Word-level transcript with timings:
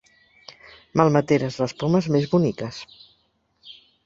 Malmeteres 1.01 1.57
les 1.65 1.75
pomes 1.83 2.09
més 2.17 2.27
boniques. 2.33 2.81